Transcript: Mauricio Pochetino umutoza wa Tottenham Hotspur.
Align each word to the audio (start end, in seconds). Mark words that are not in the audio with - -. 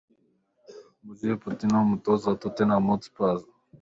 Mauricio 1.03 1.35
Pochetino 1.41 1.75
umutoza 1.81 2.23
wa 2.29 2.39
Tottenham 2.41 2.83
Hotspur. 2.89 3.35